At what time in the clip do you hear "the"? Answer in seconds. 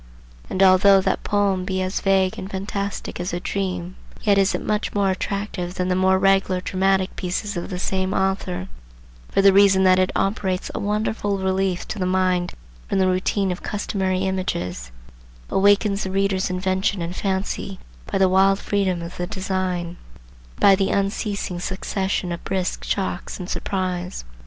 5.89-5.95, 7.69-7.77, 9.43-9.53, 11.99-12.07, 12.97-13.05, 16.03-16.09, 18.17-18.27, 19.17-19.27, 20.73-20.89